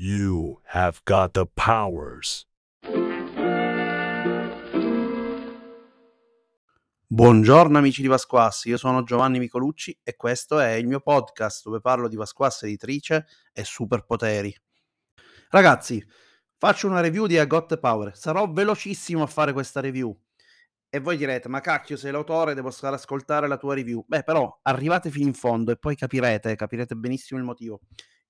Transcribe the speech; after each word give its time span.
You 0.00 0.60
have 0.66 1.00
got 1.02 1.32
the 1.32 1.44
powers. 1.44 2.46
Buongiorno 7.04 7.78
amici 7.78 8.02
di 8.02 8.06
Vasquas, 8.06 8.66
io 8.66 8.76
sono 8.76 9.02
Giovanni 9.02 9.40
Micolucci 9.40 9.98
e 10.04 10.14
questo 10.14 10.60
è 10.60 10.74
il 10.74 10.86
mio 10.86 11.00
podcast 11.00 11.64
dove 11.64 11.80
parlo 11.80 12.06
di 12.06 12.14
Vasquas 12.14 12.62
editrice 12.62 13.26
e 13.52 13.64
superpoteri. 13.64 14.56
Ragazzi, 15.50 16.00
faccio 16.56 16.86
una 16.86 17.00
review 17.00 17.26
di 17.26 17.36
I 17.36 17.44
Got 17.48 17.66
the 17.66 17.78
Power, 17.78 18.16
sarò 18.16 18.48
velocissimo 18.48 19.24
a 19.24 19.26
fare 19.26 19.52
questa 19.52 19.80
review. 19.80 20.16
E 20.88 21.00
voi 21.00 21.16
direte, 21.16 21.48
ma 21.48 21.60
cacchio, 21.60 21.96
sei 21.96 22.12
l'autore, 22.12 22.54
devo 22.54 22.70
stare 22.70 22.94
ad 22.94 23.00
ascoltare 23.00 23.48
la 23.48 23.56
tua 23.56 23.74
review. 23.74 24.04
Beh, 24.06 24.22
però 24.22 24.60
arrivate 24.62 25.10
fino 25.10 25.26
in 25.26 25.34
fondo 25.34 25.72
e 25.72 25.76
poi 25.76 25.96
capirete, 25.96 26.54
capirete 26.54 26.94
benissimo 26.94 27.40
il 27.40 27.44
motivo. 27.44 27.80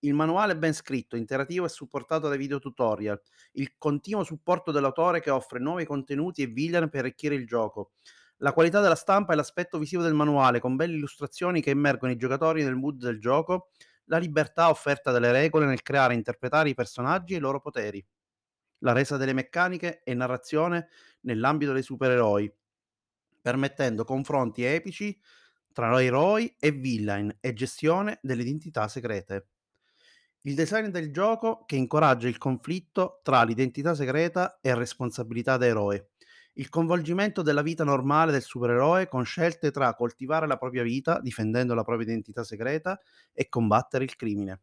Il 0.01 0.15
manuale 0.15 0.53
è 0.53 0.57
ben 0.57 0.75
scritto, 0.75 1.17
interattivo 1.17 1.65
e 1.67 1.69
supportato 1.69 2.29
dai 2.29 2.39
video 2.39 2.59
tutorial. 2.59 3.21
Il 3.53 3.75
continuo 3.79 4.25
supporto 4.25 4.71
dell'autore 4.71 5.21
che 5.21 5.31
offre 5.31 5.59
nuovi 5.59 5.85
contenuti 5.85 6.43
e 6.43 6.47
villain 6.47 6.89
per 6.89 7.01
arricchire 7.01 7.35
il 7.35 7.47
gioco 7.47 7.93
la 8.39 8.53
qualità 8.53 8.81
della 8.81 8.95
stampa 8.95 9.33
e 9.33 9.37
l'aspetto 9.37 9.79
visivo 9.79 10.03
del 10.03 10.15
manuale, 10.15 10.61
con 10.61 10.77
belle 10.77 10.95
illustrazioni 10.95 11.61
che 11.61 11.71
immergono 11.71 12.13
i 12.13 12.17
giocatori 12.17 12.63
nel 12.63 12.77
mood 12.77 12.99
del 12.99 13.19
gioco, 13.19 13.71
la 14.05 14.19
libertà 14.19 14.71
offerta 14.71 15.11
dalle 15.11 15.33
regole 15.33 15.67
nel 15.67 15.83
creare 15.83 16.15
e 16.15 16.17
interpretare 16.17 16.69
i 16.69 16.75
personaggi 16.75 17.35
e 17.35 17.39
i 17.39 17.41
loro 17.41 17.61
poteri, 17.61 18.05
la 18.81 18.93
resa 18.93 19.17
delle 19.17 19.33
meccaniche 19.33 20.03
e 20.05 20.15
narrazione 20.15 20.89
nell'ambito 21.23 21.73
dei 21.73 21.83
supereroi, 21.83 22.53
permettendo 23.41 24.05
confronti 24.05 24.63
epici 24.63 25.19
tra 25.73 26.01
eroi 26.03 26.55
e 26.59 26.71
villain 26.73 27.37
e 27.41 27.53
gestione 27.53 28.19
delle 28.23 28.43
identità 28.43 28.89
segrete. 28.89 29.49
Il 30.49 30.55
design 30.55 30.87
del 30.87 31.13
gioco 31.13 31.65
che 31.67 31.77
incoraggia 31.77 32.27
il 32.27 32.39
conflitto 32.39 33.21
tra 33.23 33.43
l'identità 33.43 33.95
segreta 33.95 34.61
e 34.63 34.75
responsabilità 34.75 35.59
da 35.59 35.67
eroe 35.67 36.13
il 36.55 36.71
coinvolgimento 36.71 37.43
della 37.43 37.61
vita 37.61 37.85
normale 37.85 38.33
del 38.33 38.41
supereroe 38.41 39.09
con 39.09 39.27
scelte 39.27 39.71
tra 39.71 39.95
coltivare 39.95 40.47
la 40.47 40.57
propria 40.57 40.83
vita, 40.83 41.21
difendendo 41.21 41.75
la 41.75 41.85
propria 41.85 42.07
identità 42.07 42.45
segreta, 42.45 42.99
e 43.31 43.51
combattere 43.51 44.05
il 44.05 44.17
crimine. 44.17 44.63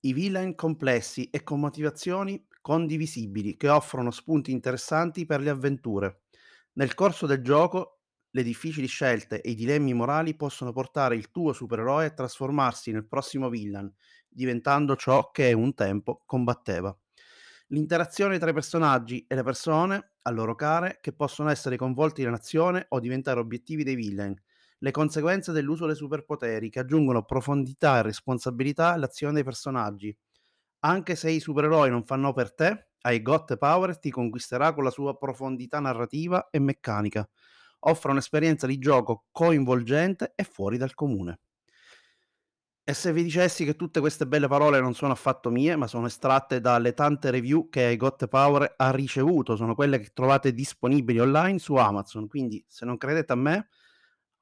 I 0.00 0.12
villain 0.12 0.56
complessi 0.56 1.30
e 1.30 1.44
con 1.44 1.60
motivazioni 1.60 2.44
condivisibili 2.60 3.56
che 3.56 3.68
offrono 3.68 4.10
spunti 4.10 4.50
interessanti 4.50 5.24
per 5.24 5.40
le 5.40 5.50
avventure. 5.50 6.24
Nel 6.72 6.94
corso 6.94 7.26
del 7.26 7.42
gioco, 7.42 8.00
le 8.32 8.42
difficili 8.42 8.86
scelte 8.86 9.40
e 9.40 9.50
i 9.50 9.54
dilemmi 9.54 9.94
morali 9.94 10.36
possono 10.36 10.72
portare 10.72 11.16
il 11.16 11.30
tuo 11.30 11.52
supereroe 11.52 12.06
a 12.06 12.10
trasformarsi 12.10 12.92
nel 12.92 13.08
prossimo 13.08 13.48
villain, 13.48 13.92
diventando 14.30 14.96
ciò 14.96 15.30
che 15.30 15.52
un 15.52 15.74
tempo 15.74 16.22
combatteva. 16.26 16.96
L'interazione 17.68 18.38
tra 18.38 18.50
i 18.50 18.54
personaggi 18.54 19.24
e 19.28 19.34
le 19.34 19.42
persone, 19.42 20.12
a 20.22 20.30
loro 20.30 20.54
care, 20.54 20.98
che 21.00 21.12
possono 21.12 21.50
essere 21.50 21.76
coinvolti 21.76 22.22
in 22.22 22.28
azione 22.28 22.86
o 22.88 23.00
diventare 23.00 23.40
obiettivi 23.40 23.84
dei 23.84 23.94
villain. 23.94 24.34
Le 24.78 24.90
conseguenze 24.90 25.52
dell'uso 25.52 25.86
dei 25.86 25.94
superpoteri, 25.94 26.70
che 26.70 26.80
aggiungono 26.80 27.24
profondità 27.24 27.98
e 27.98 28.02
responsabilità 28.02 28.92
all'azione 28.92 29.34
dei 29.34 29.44
personaggi. 29.44 30.16
Anche 30.80 31.16
se 31.16 31.30
i 31.30 31.40
supereroi 31.40 31.90
non 31.90 32.04
fanno 32.04 32.32
per 32.32 32.54
te, 32.54 32.90
I 33.02 33.22
Got 33.22 33.56
Power 33.56 33.98
ti 33.98 34.10
conquisterà 34.10 34.74
con 34.74 34.84
la 34.84 34.90
sua 34.90 35.16
profondità 35.16 35.80
narrativa 35.80 36.48
e 36.50 36.58
meccanica. 36.58 37.28
Offre 37.80 38.10
un'esperienza 38.10 38.66
di 38.66 38.78
gioco 38.78 39.26
coinvolgente 39.30 40.32
e 40.34 40.44
fuori 40.44 40.76
dal 40.76 40.94
comune. 40.94 41.40
E 42.90 42.92
se 42.92 43.12
vi 43.12 43.22
dicessi 43.22 43.64
che 43.64 43.76
tutte 43.76 44.00
queste 44.00 44.26
belle 44.26 44.48
parole 44.48 44.80
non 44.80 44.94
sono 44.94 45.12
affatto 45.12 45.48
mie, 45.48 45.76
ma 45.76 45.86
sono 45.86 46.06
estratte 46.06 46.60
dalle 46.60 46.92
tante 46.92 47.30
review 47.30 47.68
che 47.68 47.96
Got 47.96 48.26
Power 48.26 48.74
ha 48.76 48.90
ricevuto, 48.90 49.54
sono 49.54 49.76
quelle 49.76 50.00
che 50.00 50.10
trovate 50.12 50.52
disponibili 50.52 51.20
online 51.20 51.60
su 51.60 51.76
Amazon. 51.76 52.26
Quindi, 52.26 52.64
se 52.66 52.84
non 52.84 52.96
credete 52.96 53.32
a 53.32 53.36
me, 53.36 53.68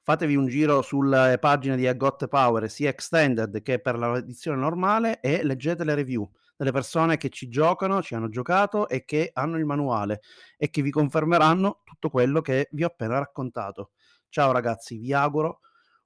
fatevi 0.00 0.34
un 0.34 0.46
giro 0.46 0.80
sulle 0.80 1.36
pagine 1.38 1.76
di 1.76 1.94
Got 1.94 2.26
Power, 2.28 2.70
sia 2.70 2.88
extended 2.88 3.60
che 3.60 3.80
per 3.80 3.98
l'edizione 3.98 4.56
normale, 4.56 5.20
e 5.20 5.44
leggete 5.44 5.84
le 5.84 5.94
review 5.94 6.26
delle 6.56 6.72
persone 6.72 7.18
che 7.18 7.28
ci 7.28 7.50
giocano, 7.50 8.00
ci 8.00 8.14
hanno 8.14 8.30
giocato 8.30 8.88
e 8.88 9.04
che 9.04 9.28
hanno 9.34 9.58
il 9.58 9.66
manuale 9.66 10.22
e 10.56 10.70
che 10.70 10.80
vi 10.80 10.90
confermeranno 10.90 11.82
tutto 11.84 12.08
quello 12.08 12.40
che 12.40 12.70
vi 12.70 12.82
ho 12.82 12.86
appena 12.86 13.18
raccontato. 13.18 13.90
Ciao 14.30 14.52
ragazzi, 14.52 14.96
vi 14.96 15.12
auguro 15.12 15.60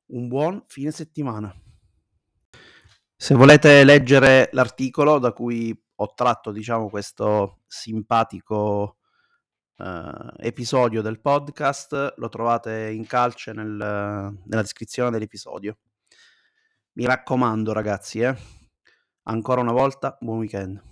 un 0.06 0.26
buon 0.26 0.64
fine 0.66 0.91
settimana. 0.91 1.54
Se 3.22 3.36
volete 3.36 3.84
leggere 3.84 4.48
l'articolo 4.50 5.20
da 5.20 5.30
cui 5.32 5.72
ho 5.94 6.12
tratto, 6.12 6.50
diciamo, 6.50 6.88
questo 6.88 7.60
simpatico 7.68 8.96
uh, 9.76 10.32
episodio 10.38 11.02
del 11.02 11.20
podcast, 11.20 12.14
lo 12.16 12.28
trovate 12.28 12.90
in 12.90 13.06
calce 13.06 13.52
nel, 13.52 13.68
nella 13.68 14.62
descrizione 14.62 15.12
dell'episodio. 15.12 15.78
Mi 16.94 17.04
raccomando, 17.04 17.72
ragazzi, 17.72 18.22
eh? 18.22 18.36
ancora 19.28 19.60
una 19.60 19.70
volta, 19.70 20.16
buon 20.18 20.38
weekend. 20.38 20.91